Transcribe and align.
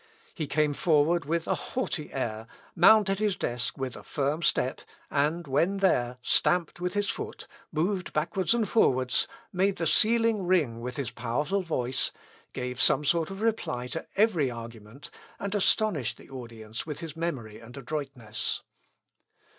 He 0.33 0.47
came 0.47 0.73
forward 0.73 1.25
with 1.25 1.47
a 1.47 1.53
haughty 1.53 2.11
air, 2.11 2.47
mounted 2.75 3.19
his 3.19 3.35
desk 3.35 3.77
with 3.77 3.95
a 3.95 4.01
firm 4.01 4.41
step, 4.41 4.81
and 5.11 5.45
when 5.45 5.77
there, 5.77 6.17
stamped 6.23 6.81
with 6.81 6.95
his 6.95 7.11
foot, 7.11 7.45
moved 7.71 8.11
backwards 8.11 8.55
and 8.55 8.67
forwards, 8.67 9.27
made 9.53 9.75
the 9.75 9.85
ceiling 9.85 10.47
ring 10.47 10.79
with 10.81 10.97
his 10.97 11.11
powerful 11.11 11.61
voice, 11.61 12.11
gave 12.51 12.81
some 12.81 13.05
sort 13.05 13.29
of 13.29 13.41
reply 13.41 13.85
to 13.89 14.07
every 14.15 14.49
argument, 14.49 15.11
and 15.39 15.53
astonished 15.53 16.17
the 16.17 16.31
audience 16.31 16.83
with 16.83 17.01
his 17.01 17.15
memory 17.15 17.59
and 17.59 17.77
adroitness. 17.77 18.63